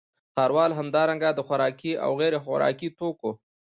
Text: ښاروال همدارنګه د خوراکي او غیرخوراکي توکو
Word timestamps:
ښاروال 0.33 0.71
همدارنګه 0.79 1.29
د 1.33 1.39
خوراکي 1.47 1.91
او 2.03 2.11
غیرخوراکي 2.21 2.89
توکو 2.97 3.31